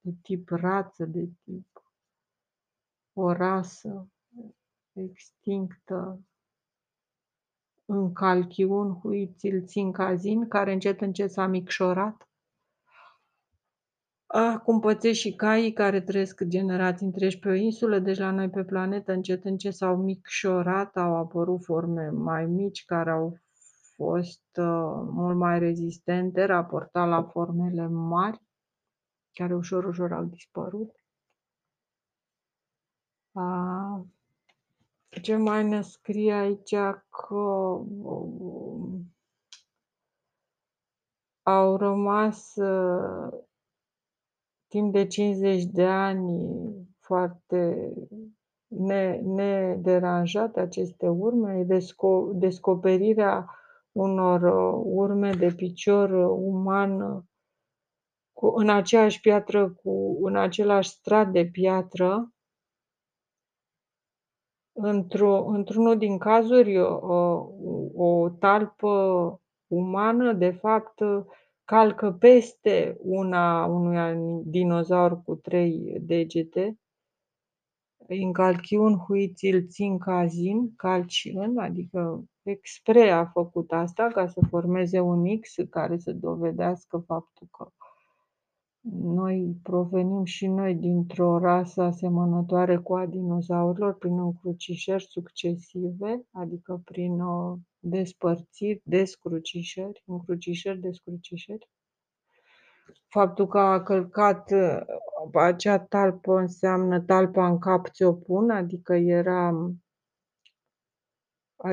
de 0.00 0.10
tip 0.22 0.48
rață, 0.48 1.04
de 1.04 1.28
tip 1.44 1.82
o 3.12 3.32
rasă 3.32 4.08
extinctă, 4.92 6.20
în 7.84 8.12
calchiun, 8.12 8.94
huițil, 8.94 9.66
țincazin, 9.66 10.48
care 10.48 10.72
încet 10.72 11.00
încet 11.00 11.30
s-a 11.30 11.46
micșorat 11.46 12.28
Ah, 14.38 14.60
cum 14.64 14.80
pățesc 14.80 15.18
și 15.18 15.34
caii 15.34 15.72
care 15.72 16.00
trăiesc 16.00 16.42
generații 16.44 17.06
întregi 17.06 17.38
pe 17.38 17.48
o 17.48 17.52
insulă, 17.52 17.98
deci 17.98 18.18
la 18.18 18.30
noi 18.30 18.50
pe 18.50 18.64
planetă 18.64 19.12
încet 19.12 19.44
încet 19.44 19.74
s-au 19.74 19.96
micșorat, 19.96 20.96
au 20.96 21.16
apărut 21.16 21.64
forme 21.64 22.08
mai 22.08 22.46
mici 22.46 22.84
care 22.84 23.10
au 23.10 23.38
fost 23.94 24.56
uh, 24.56 25.06
mult 25.10 25.36
mai 25.36 25.58
rezistente 25.58 26.44
raportat 26.44 27.08
la 27.08 27.22
formele 27.22 27.86
mari, 27.86 28.42
care 29.32 29.54
ușor, 29.54 29.84
ușor 29.84 30.12
au 30.12 30.24
dispărut. 30.24 30.94
Uh, 33.32 34.00
ce 35.22 35.36
mai 35.36 35.68
ne 35.68 35.82
scrie 35.82 36.32
aici 36.32 36.74
că 37.08 37.34
uh, 37.34 39.00
au 41.42 41.76
rămas 41.76 42.54
uh, 42.54 43.44
timp 44.76 44.92
de 44.92 45.06
50 45.06 45.64
de 45.64 45.84
ani 45.84 46.52
foarte 47.00 47.92
ne, 48.66 49.20
nederanjate 49.24 50.60
aceste 50.60 51.08
urme, 51.08 51.62
desco, 51.62 52.30
descoperirea 52.34 53.50
unor 53.92 54.42
uh, 54.42 54.82
urme 54.84 55.32
de 55.32 55.52
picior 55.56 56.10
uman 56.30 57.00
cu, 58.32 58.46
în 58.46 58.68
aceeași 58.70 59.20
piatră, 59.20 59.70
cu, 59.70 60.18
în 60.22 60.36
același 60.36 60.88
strat 60.88 61.30
de 61.30 61.44
piatră, 61.44 62.34
într-o, 64.72 65.44
într-unul 65.44 65.98
din 65.98 66.18
cazuri, 66.18 66.78
o, 66.80 67.46
o 67.94 68.28
talpă 68.28 69.40
umană, 69.66 70.32
de 70.32 70.50
fapt, 70.50 71.00
calcă 71.66 72.12
peste 72.12 72.96
una 73.00 73.64
unui 73.64 74.42
dinozaur 74.44 75.22
cu 75.22 75.34
trei 75.34 75.96
degete, 76.00 76.78
încalchiun 78.08 78.96
huițil 78.96 79.66
țin 79.68 79.98
cazin, 79.98 80.74
calci 80.76 81.30
în, 81.34 81.58
adică 81.58 82.24
expre 82.42 83.10
a 83.10 83.24
făcut 83.24 83.72
asta 83.72 84.06
ca 84.06 84.26
să 84.26 84.40
formeze 84.48 85.00
un 85.00 85.40
X 85.40 85.54
care 85.70 85.98
să 85.98 86.12
dovedească 86.12 86.98
faptul 87.06 87.48
că 87.50 87.72
noi 88.92 89.56
provenim 89.62 90.24
și 90.24 90.46
noi 90.46 90.74
dintr-o 90.74 91.38
rasă 91.38 91.82
asemănătoare 91.82 92.76
cu 92.76 92.94
a 92.94 93.06
dinozaurilor 93.06 93.94
prin 93.94 94.18
încrucișări 94.18 95.06
succesive, 95.08 96.26
adică 96.30 96.80
prin 96.84 97.20
o 97.20 97.56
despărțiri, 97.78 98.80
descrucișări, 98.84 100.02
încrucișări, 100.06 100.80
descrucișări. 100.80 101.68
Faptul 103.08 103.46
că 103.46 103.58
a 103.58 103.82
călcat 103.82 104.50
uh, 104.50 104.80
acea 105.32 105.78
talpă 105.78 106.38
înseamnă 106.38 107.00
talpa 107.00 107.46
în 107.46 107.58
cap 107.58 107.88
ți-o 107.88 108.12
pun, 108.12 108.50
adică 108.50 108.94
era, 108.94 109.52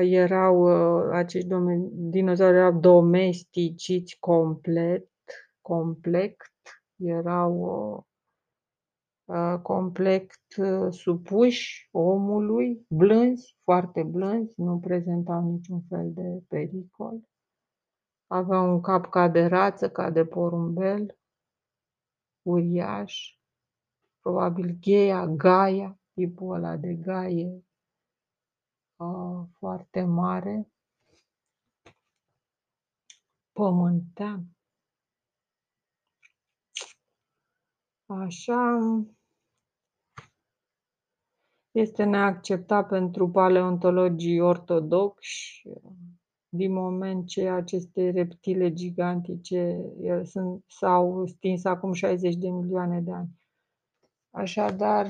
erau 0.00 0.62
uh, 0.62 1.10
acești 1.12 1.48
dinozauri 1.92 2.56
erau 2.56 2.78
domesticiți 2.80 4.16
complet, 4.20 5.08
complet, 5.60 6.36
erau 6.96 7.54
uh, 9.24 9.58
complet 9.62 10.30
supuși 10.90 11.88
omului, 11.92 12.86
blânzi, 12.88 13.56
foarte 13.62 14.02
blânzi, 14.02 14.60
nu 14.60 14.78
prezentau 14.78 15.50
niciun 15.50 15.82
fel 15.88 16.12
de 16.12 16.42
pericol. 16.48 17.20
Aveau 18.26 18.72
un 18.72 18.80
cap 18.80 19.06
ca 19.10 19.28
de 19.28 19.46
rață, 19.46 19.90
ca 19.90 20.10
de 20.10 20.24
porumbel, 20.24 21.18
uriaș, 22.42 23.38
probabil 24.20 24.78
gheia, 24.80 25.26
gaia, 25.26 25.98
tipul 26.14 26.54
ăla 26.54 26.76
de 26.76 26.94
gaie 26.94 27.64
uh, 28.96 29.46
foarte 29.58 30.02
mare, 30.02 30.68
pământean. 33.52 34.53
Așa, 38.06 38.78
Este 41.70 42.04
neacceptat 42.04 42.88
pentru 42.88 43.30
paleontologii 43.30 44.40
ortodocși, 44.40 45.68
din 46.48 46.72
moment 46.72 47.26
ce 47.26 47.48
aceste 47.48 48.10
reptile 48.10 48.72
gigantice 48.72 49.92
sunt 50.22 50.64
s-au 50.66 51.26
stins 51.26 51.64
acum 51.64 51.92
60 51.92 52.34
de 52.34 52.48
milioane 52.48 53.00
de 53.00 53.12
ani. 53.12 53.28
Așadar, 54.30 55.06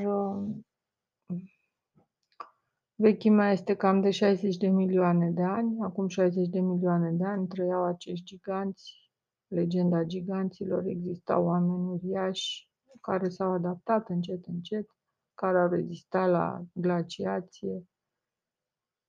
vechimea 2.95 3.51
este 3.51 3.75
cam 3.75 4.01
de 4.01 4.11
60 4.11 4.57
de 4.57 4.69
milioane 4.69 5.31
de 5.31 5.43
ani. 5.43 5.77
Acum 5.81 6.09
60 6.09 6.49
de 6.49 6.61
milioane 6.61 7.11
de 7.11 7.25
ani 7.25 7.47
trăiau 7.47 7.85
acești 7.85 8.25
giganți, 8.25 9.11
legenda 9.47 10.03
giganților, 10.03 10.87
existau 10.87 11.45
oameni 11.45 11.89
uriași 11.89 12.73
care 13.01 13.29
s-au 13.29 13.53
adaptat 13.53 14.09
încet, 14.09 14.47
încet 14.47 14.91
care 15.35 15.59
au 15.59 15.69
rezistat 15.69 16.31
la 16.31 16.65
glaciație, 16.73 17.87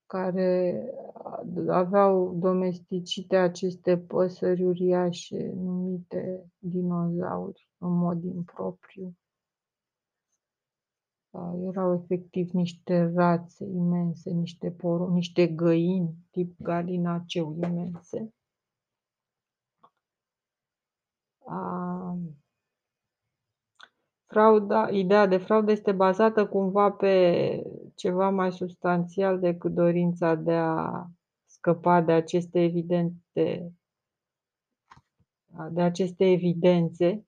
care 0.05 0.83
aveau 1.67 2.35
domesticite 2.39 3.35
aceste 3.35 3.97
păsări 3.97 4.63
uriașe 4.63 5.51
numite 5.55 6.51
dinozauri 6.57 7.69
în 7.77 7.97
mod 7.97 8.23
impropriu. 8.23 9.17
Erau 11.63 11.93
efectiv 11.93 12.49
niște 12.49 13.11
rațe 13.15 13.65
imense, 13.65 14.29
niște 14.31 14.71
poro, 14.71 15.09
niște 15.09 15.47
găini 15.47 16.15
tip 16.31 16.61
galinaceu 16.61 17.55
imense. 17.55 18.33
Frauda 24.35 24.89
ideea 24.89 25.25
de 25.25 25.37
fraudă 25.37 25.71
este 25.71 25.91
bazată 25.91 26.47
cumva 26.47 26.91
pe 26.91 27.63
ceva 27.93 28.29
mai 28.29 28.51
substanțial 28.51 29.39
decât 29.39 29.71
dorința 29.73 30.35
de 30.35 30.53
a 30.53 31.05
scăpa 31.45 32.01
de 32.01 32.11
aceste 32.11 32.63
evidente 32.63 33.73
de 35.71 35.81
aceste 35.81 36.31
evidențe. 36.31 37.25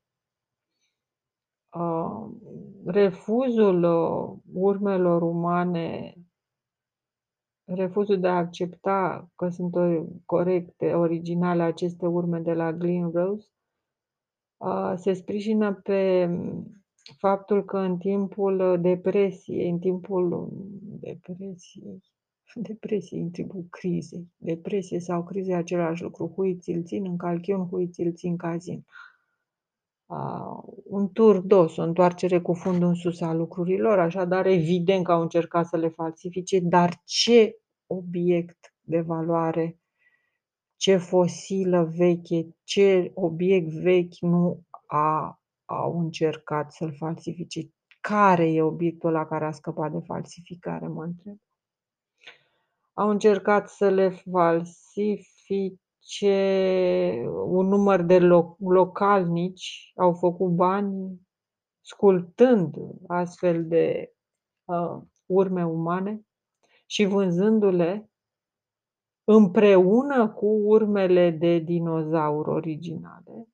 refuzul 2.85 3.83
urmelor 4.53 5.21
umane 5.21 6.15
refuzul 7.63 8.19
de 8.19 8.27
a 8.27 8.37
accepta 8.37 9.29
că 9.35 9.49
sunt 9.49 9.73
corecte, 10.25 10.93
originale 10.93 11.63
aceste 11.63 12.05
urme 12.05 12.39
de 12.39 12.53
la 12.53 12.73
Green 12.73 13.11
Rose 13.11 13.47
se 14.95 15.13
sprijină 15.13 15.73
pe 15.73 16.29
faptul 17.17 17.65
că 17.65 17.77
în 17.77 17.97
timpul 17.97 18.59
uh, 18.59 18.79
depresiei, 18.79 19.69
în 19.69 19.79
timpul 19.79 20.31
um, 20.31 20.51
depresiei, 20.99 22.03
depresiei, 22.69 23.21
în 23.21 23.29
timpul 23.29 23.67
crizei, 23.69 24.27
depresie 24.37 24.99
sau 24.99 25.23
crize 25.23 25.53
același 25.53 26.01
lucru, 26.01 26.27
hui 26.35 26.57
ți-l 26.57 26.83
țin 26.83 27.05
în 27.05 27.17
calchiun, 27.17 27.67
hui 27.67 27.87
ți-l 27.87 28.13
țin 28.13 28.37
cazin. 28.37 28.85
Uh, 30.05 30.73
un 30.83 31.11
tur 31.11 31.39
dos, 31.39 31.77
o 31.77 31.81
întoarcere 31.81 32.41
cu 32.41 32.53
fundul 32.53 32.87
în 32.87 32.95
sus 32.95 33.21
a 33.21 33.33
lucrurilor, 33.33 33.99
așadar 33.99 34.45
evident 34.45 35.03
că 35.03 35.11
au 35.11 35.21
încercat 35.21 35.67
să 35.67 35.77
le 35.77 35.89
falsifice, 35.89 36.59
dar 36.59 37.01
ce 37.05 37.55
obiect 37.87 38.75
de 38.81 39.01
valoare, 39.01 39.79
ce 40.75 40.97
fosilă 40.97 41.91
veche, 41.95 42.55
ce 42.63 43.11
obiect 43.13 43.71
vechi 43.71 44.19
nu 44.19 44.61
a 44.87 45.41
au 45.67 45.99
încercat 45.99 46.71
să-l 46.71 46.95
falsifice. 46.95 47.71
Care 48.01 48.51
e 48.51 48.61
obiectul 48.61 49.11
la 49.11 49.25
care 49.25 49.45
a 49.45 49.51
scăpat 49.51 49.91
de 49.91 49.99
falsificare, 50.05 50.87
mă 50.87 51.03
întreb. 51.03 51.37
Au 52.93 53.09
încercat 53.09 53.69
să 53.69 53.89
le 53.89 54.09
falsifice 54.09 55.65
un 57.45 57.67
număr 57.67 58.01
de 58.01 58.19
loc- 58.19 58.57
localnici, 58.59 59.91
au 59.95 60.13
făcut 60.13 60.51
bani 60.51 61.21
sculptând 61.81 62.75
astfel 63.07 63.67
de 63.67 64.13
uh, 64.65 65.01
urme 65.25 65.65
umane 65.65 66.21
și 66.85 67.05
vânzându-le 67.05 68.09
împreună 69.23 70.29
cu 70.29 70.45
urmele 70.45 71.29
de 71.29 71.57
dinozauri 71.57 72.49
originale 72.49 73.47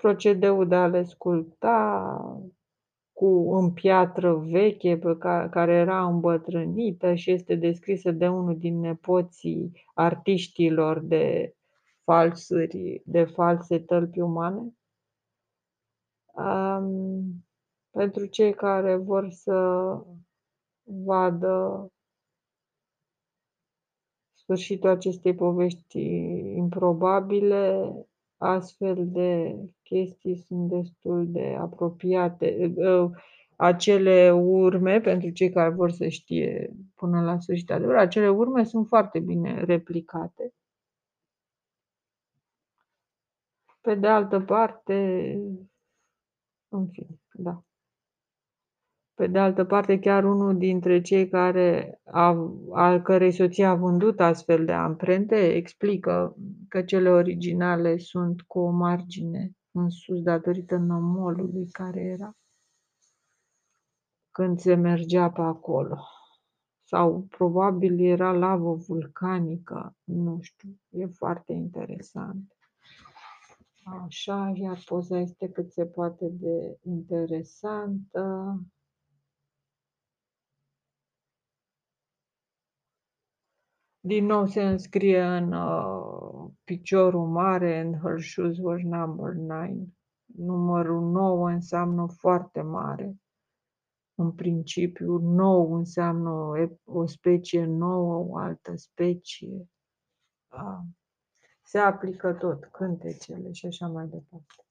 procedeul 0.00 0.68
de 0.68 0.74
a 0.74 0.86
le 0.86 1.02
sculpta 1.02 2.16
cu 3.12 3.54
în 3.54 3.72
piatră 3.72 4.34
veche 4.34 4.96
pe 4.98 5.16
care, 5.18 5.48
care 5.48 5.72
era 5.72 6.06
îmbătrânită 6.06 7.14
și 7.14 7.30
este 7.30 7.54
descrisă 7.54 8.10
de 8.10 8.28
unul 8.28 8.58
din 8.58 8.80
nepoții 8.80 9.86
artiștilor 9.94 11.00
de 11.00 11.54
falsuri, 12.04 13.02
de 13.04 13.24
false 13.24 13.78
tălpi 13.78 14.20
umane. 14.20 14.72
Um, 16.32 17.46
pentru 17.90 18.26
cei 18.26 18.54
care 18.54 18.96
vor 18.96 19.30
să 19.30 19.88
vadă 20.82 21.88
sfârșitul 24.34 24.88
acestei 24.88 25.34
povești 25.34 26.00
improbabile, 26.56 27.92
astfel 28.36 29.08
de 29.08 29.58
chestii 29.88 30.36
sunt 30.36 30.68
destul 30.68 31.26
de 31.30 31.56
apropiate. 31.58 32.74
Ă, 32.78 33.10
acele 33.56 34.32
urme, 34.32 35.00
pentru 35.00 35.30
cei 35.30 35.50
care 35.50 35.70
vor 35.74 35.90
să 35.90 36.08
știe 36.08 36.74
până 36.94 37.20
la 37.22 37.38
sfârșit 37.38 37.70
adevăr, 37.70 37.96
acele 37.96 38.28
urme 38.28 38.64
sunt 38.64 38.86
foarte 38.86 39.20
bine 39.20 39.64
replicate. 39.64 40.52
Pe 43.80 43.94
de 43.94 44.06
altă 44.06 44.40
parte, 44.40 44.94
în 46.68 46.88
fine, 46.88 47.20
da. 47.32 47.62
Pe 49.14 49.26
de 49.26 49.38
altă 49.38 49.64
parte, 49.64 49.98
chiar 49.98 50.24
unul 50.24 50.58
dintre 50.58 51.00
cei 51.00 51.28
care 51.28 52.00
a, 52.04 52.52
al 52.72 53.02
cărei 53.02 53.32
soție 53.32 53.64
a 53.64 53.74
vândut 53.74 54.20
astfel 54.20 54.64
de 54.64 54.72
amprente 54.72 55.54
explică 55.54 56.36
că 56.68 56.82
cele 56.82 57.08
originale 57.10 57.98
sunt 57.98 58.42
cu 58.42 58.58
o 58.58 58.70
margine 58.70 59.57
în 59.78 59.90
sus 59.90 60.22
datorită 60.22 60.76
nomolului 60.76 61.68
care 61.70 62.00
era 62.00 62.36
când 64.30 64.58
se 64.58 64.74
mergea 64.74 65.30
pe 65.30 65.40
acolo. 65.40 65.98
Sau 66.82 67.26
probabil 67.28 68.00
era 68.00 68.32
lavă 68.32 68.74
vulcanică, 68.74 69.96
nu 70.04 70.38
știu, 70.40 70.80
e 70.88 71.06
foarte 71.06 71.52
interesant. 71.52 72.56
Așa, 74.04 74.52
iar 74.54 74.82
poza 74.84 75.18
este 75.18 75.48
cât 75.48 75.72
se 75.72 75.86
poate 75.86 76.28
de 76.28 76.78
interesantă. 76.82 78.54
Din 84.08 84.24
nou 84.24 84.46
se 84.46 84.62
înscrie 84.62 85.22
în 85.22 85.52
uh, 85.52 86.50
piciorul 86.64 87.26
mare, 87.26 87.80
în 87.80 87.98
her 87.98 88.20
shoes 88.20 88.58
were 88.58 88.82
number 88.82 89.32
nine. 89.32 89.86
Numărul 90.24 91.10
9 91.10 91.48
înseamnă 91.48 92.06
foarte 92.16 92.60
mare. 92.60 93.16
În 94.14 94.32
principiu, 94.32 95.18
nou 95.18 95.72
înseamnă 95.72 96.30
o, 96.30 96.52
o 96.84 97.06
specie 97.06 97.64
nouă, 97.64 98.14
o 98.14 98.36
altă 98.36 98.76
specie. 98.76 99.68
Uh, 100.52 100.80
se 101.62 101.78
aplică 101.78 102.32
tot, 102.32 102.64
cântecele 102.64 103.52
și 103.52 103.66
așa 103.66 103.86
mai 103.86 104.06
departe. 104.06 104.64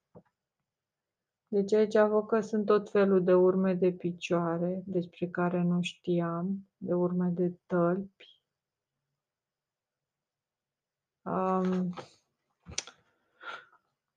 Deci 1.47 1.73
aici 1.73 1.97
văd 1.97 2.27
că 2.27 2.39
sunt 2.39 2.65
tot 2.65 2.89
felul 2.89 3.23
de 3.23 3.33
urme 3.33 3.73
de 3.73 3.91
picioare 3.91 4.83
despre 4.85 5.27
care 5.27 5.61
nu 5.61 5.81
știam, 5.81 6.69
de 6.77 6.93
urme 6.93 7.29
de 7.29 7.53
tălpi, 7.65 8.36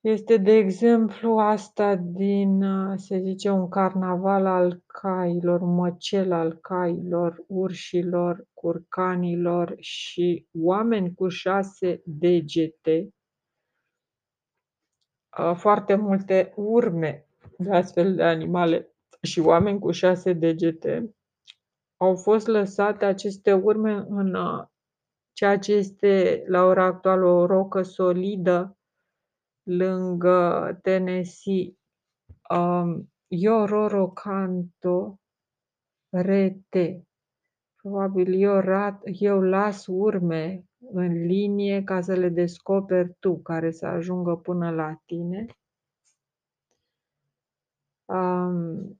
este, 0.00 0.37
de 0.37 0.53
exemplu, 0.53 1.38
asta 1.38 1.96
din, 1.96 2.64
se 2.96 3.18
zice, 3.18 3.50
un 3.50 3.68
carnaval 3.68 4.46
al 4.46 4.83
cailor, 4.87 5.61
măcel 5.61 6.33
al 6.33 6.59
cailor, 6.61 7.44
urșilor, 7.46 8.44
curcanilor 8.55 9.74
și 9.79 10.46
oameni 10.53 11.14
cu 11.14 11.29
șase 11.29 12.03
degete, 12.05 13.09
foarte 15.55 15.94
multe 15.94 16.53
urme 16.57 17.26
de 17.59 17.70
astfel 17.70 18.14
de 18.14 18.22
animale 18.22 18.94
și 19.22 19.40
oameni 19.40 19.79
cu 19.79 19.90
șase 19.90 20.33
degete, 20.33 21.14
au 21.96 22.16
fost 22.16 22.46
lăsate 22.46 23.05
aceste 23.05 23.53
urme 23.53 24.05
în 24.09 24.35
ceea 25.32 25.58
ce 25.58 25.72
este 25.72 26.44
la 26.46 26.64
ora 26.64 26.84
actuală 26.84 27.26
o 27.26 27.46
rocă 27.46 27.82
solidă 27.82 28.78
lângă 29.62 30.78
Tennessee. 30.82 31.74
Um, 32.50 33.12
Yororo 33.28 34.10
Kanto 34.10 35.20
rete. 36.10 37.04
Probabil 37.76 38.40
eu, 38.40 38.60
rat, 38.60 39.02
eu 39.04 39.40
las 39.40 39.86
urme 39.86 40.64
în 40.92 41.12
linie 41.12 41.84
ca 41.84 42.00
să 42.00 42.14
le 42.14 42.28
descoperi 42.28 43.16
tu, 43.18 43.38
care 43.42 43.70
să 43.70 43.86
ajungă 43.86 44.36
până 44.36 44.70
la 44.70 45.02
tine. 45.04 45.46
Um, 48.04 48.99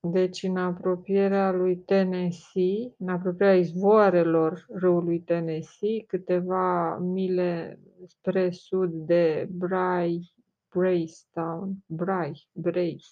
deci 0.00 0.42
în 0.42 0.56
apropierea 0.56 1.50
lui 1.50 1.76
Tennessee, 1.76 2.94
în 2.98 3.08
apropierea 3.08 3.56
izvoarelor 3.56 4.66
râului 4.68 5.20
Tennessee, 5.20 6.04
câteva 6.06 6.96
mile 6.98 7.80
spre 8.06 8.50
sud 8.50 8.92
de 8.92 9.48
Bray, 9.50 10.32
Braystown, 10.74 11.72
Bray, 11.86 12.48
Bray, 12.52 13.04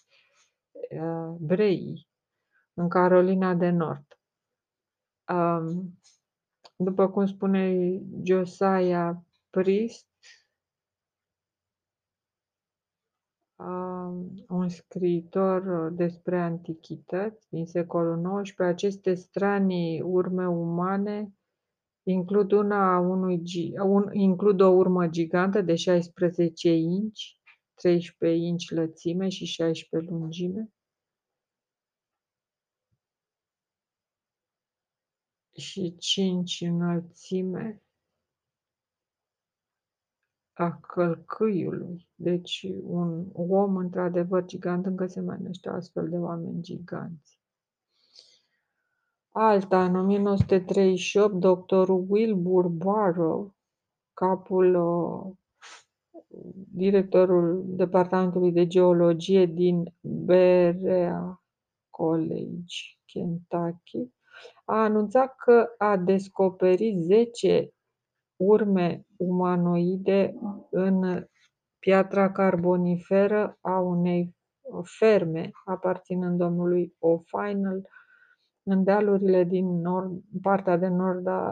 uh, 0.91 1.37
Bray, 1.39 2.09
în 2.75 2.89
Carolina 2.89 3.55
de 3.55 3.71
Nord. 3.71 4.19
Um, 5.33 5.99
după 6.77 7.09
cum 7.09 7.27
spune 7.27 7.93
Josiah 8.23 9.17
Priest, 9.51 10.08
un 14.49 14.69
scriitor 14.69 15.91
despre 15.93 16.41
antichități 16.41 17.49
din 17.49 17.67
secolul 17.67 18.43
XIX, 18.43 18.59
aceste 18.59 19.15
stranii 19.15 20.01
urme 20.01 20.49
umane 20.49 21.33
includ, 22.03 22.53
una 22.53 22.99
unui, 22.99 23.43
un, 23.83 24.09
includ 24.13 24.61
o 24.61 24.69
urmă 24.69 25.09
gigantă 25.09 25.61
de 25.61 25.75
16 25.75 26.71
inch, 26.71 27.21
13 27.75 28.41
inch 28.41 28.71
lățime 28.71 29.29
și 29.29 29.45
16 29.45 30.11
lungime, 30.11 30.73
și 35.57 35.97
5 35.99 36.61
înălțime, 36.61 37.83
a 40.59 40.79
călcâiului. 40.81 42.09
Deci 42.15 42.67
un 42.83 43.27
om 43.33 43.77
într-adevăr 43.77 44.45
gigant, 44.45 44.87
încă 44.87 45.07
se 45.07 45.21
mai 45.21 45.37
năște 45.41 45.69
astfel 45.69 46.09
de 46.09 46.17
oameni 46.17 46.63
giganți. 46.63 47.41
Alta, 49.29 49.85
în 49.85 49.97
1938, 49.97 51.35
doctorul 51.35 52.07
Wilbur 52.09 52.69
Barrow, 52.69 53.55
capul 54.13 54.75
uh, 54.75 55.37
directorul 56.73 57.65
Departamentului 57.67 58.53
de 58.53 58.67
Geologie 58.67 59.47
din 59.47 59.95
Berea 60.01 61.43
College, 61.91 62.77
Kentucky, 63.05 64.13
a 64.65 64.83
anunțat 64.83 65.37
că 65.37 65.69
a 65.79 65.97
descoperit 65.97 67.03
10 67.03 67.73
urme 68.39 69.07
umanoide 69.17 70.35
în 70.71 71.27
piatra 71.79 72.33
carboniferă 72.33 73.59
a 73.61 73.79
unei 73.79 74.37
ferme 74.83 75.51
aparținând 75.65 76.39
domnului 76.39 76.95
O'Final 76.99 77.81
în 78.63 78.85
dealurile 78.85 79.45
din 79.45 79.81
nord, 79.81 80.23
partea 80.43 80.77
de 80.77 80.89
nord 80.89 81.27
a, 81.27 81.43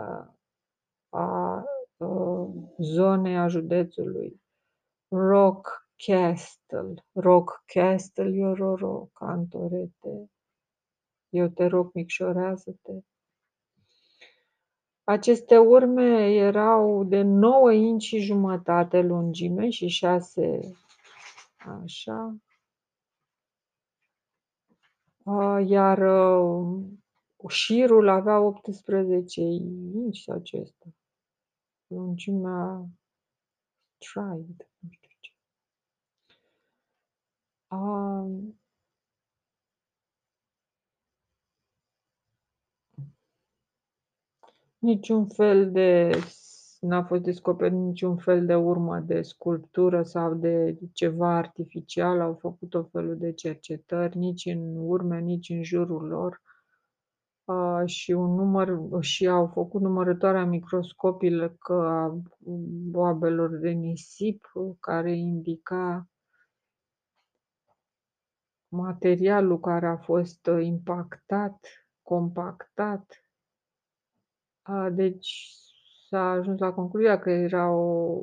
a, 1.08 1.18
a 1.18 1.64
zonei 2.78 3.36
a 3.36 3.46
județului 3.46 4.40
Rock 5.08 5.88
Castle. 5.96 6.94
Rock 7.12 7.62
Castle, 7.66 8.30
Iororo, 8.30 9.10
cantorete. 9.12 10.30
Eu 11.28 11.48
te 11.48 11.66
rog, 11.66 11.90
micșorează-te. 11.94 12.92
Aceste 15.08 15.56
urme 15.56 16.34
erau 16.34 17.04
de 17.04 17.22
9 17.22 17.72
inci 17.72 18.02
și 18.02 18.18
jumătate 18.18 19.00
lungime 19.00 19.70
și 19.70 19.86
6 19.86 20.60
așa. 21.58 22.36
Iar 25.66 25.98
șirul 27.48 28.08
avea 28.08 28.40
18 28.40 29.40
inci 29.40 30.18
sau 30.18 30.40
ce 30.40 30.56
este. 30.56 30.94
Lungimea 31.86 32.86
stride, 33.98 34.68
nu 34.78 34.88
știu 34.90 35.10
ce. 35.20 35.32
Niciun 44.86 45.26
fel 45.26 45.70
de 45.72 46.10
n-a 46.80 47.02
fost 47.02 47.22
descoperit 47.22 47.78
niciun 47.78 48.16
fel 48.16 48.46
de 48.46 48.54
urmă 48.54 48.98
de 48.98 49.22
sculptură 49.22 50.02
sau 50.02 50.34
de 50.34 50.78
ceva 50.92 51.36
artificial, 51.36 52.20
au 52.20 52.34
făcut 52.34 52.74
o 52.74 52.84
felul 52.84 53.16
de 53.18 53.32
cercetări, 53.32 54.18
nici 54.18 54.44
în 54.44 54.76
urme, 54.76 55.20
nici 55.20 55.48
în 55.48 55.62
jurul 55.62 56.06
lor. 56.06 56.42
Uh, 57.44 57.82
și 57.84 58.12
un 58.12 58.34
număr 58.34 58.78
și 59.00 59.26
au 59.26 59.46
făcut 59.46 59.80
numărătoarea 59.80 60.44
microscopică 60.44 61.74
a 61.74 62.18
boabelor 62.90 63.56
de 63.56 63.70
nisip 63.70 64.52
care 64.80 65.16
indica 65.16 66.08
materialul 68.68 69.60
care 69.60 69.86
a 69.86 69.96
fost 69.96 70.48
impactat, 70.60 71.66
compactat 72.02 73.25
a, 74.66 74.90
deci 74.90 75.54
s-a 76.08 76.30
ajuns 76.30 76.58
la 76.58 76.72
concluzia 76.72 77.18
că 77.18 77.30
era 77.30 77.70
o 77.70 78.20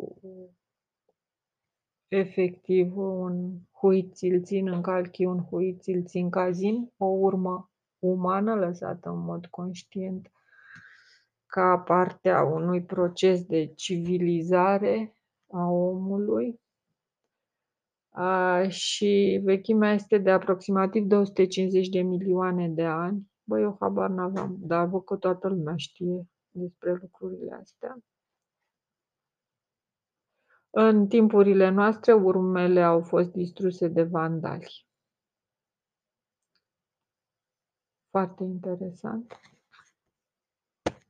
efectiv 2.07 2.97
un 2.97 3.59
huițilțin 3.71 4.67
în 4.67 4.81
calchi, 4.81 5.25
un 5.25 5.43
huițilțin 5.43 6.29
cazin, 6.29 6.91
o 6.97 7.05
urmă 7.05 7.71
umană 7.99 8.55
lăsată 8.55 9.09
în 9.09 9.19
mod 9.19 9.45
conștient 9.45 10.31
ca 11.45 11.77
parte 11.77 12.29
a 12.29 12.43
unui 12.43 12.83
proces 12.83 13.43
de 13.43 13.65
civilizare 13.75 15.15
a 15.51 15.69
omului 15.69 16.61
a, 18.09 18.67
și 18.67 19.41
vechimea 19.43 19.93
este 19.93 20.17
de 20.17 20.31
aproximativ 20.31 21.05
250 21.05 21.87
de 21.87 22.01
milioane 22.01 22.69
de 22.69 22.83
ani. 22.83 23.31
Băi, 23.43 23.61
eu 23.61 23.77
habar 23.79 24.09
n-aveam, 24.09 24.57
dar 24.59 24.87
văd 24.87 25.03
că 25.03 25.15
toată 25.15 25.47
lumea 25.47 25.75
știe 25.75 26.27
despre 26.53 26.93
lucrurile 26.93 27.53
astea. 27.53 27.97
În 30.69 31.07
timpurile 31.07 31.69
noastre, 31.69 32.13
urmele 32.13 32.81
au 32.81 33.01
fost 33.01 33.31
distruse 33.31 33.87
de 33.87 34.03
vandali. 34.03 34.87
Foarte 38.09 38.43
interesant. 38.43 39.39